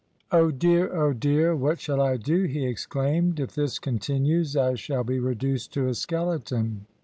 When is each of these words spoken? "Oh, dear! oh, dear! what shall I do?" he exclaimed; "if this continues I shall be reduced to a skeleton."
"Oh, 0.31 0.49
dear! 0.49 0.91
oh, 0.91 1.13
dear! 1.13 1.55
what 1.55 1.79
shall 1.79 2.01
I 2.01 2.17
do?" 2.17 2.45
he 2.45 2.65
exclaimed; 2.65 3.39
"if 3.39 3.53
this 3.53 3.77
continues 3.77 4.57
I 4.57 4.73
shall 4.73 5.03
be 5.03 5.19
reduced 5.19 5.73
to 5.73 5.87
a 5.87 5.93
skeleton." 5.93 6.87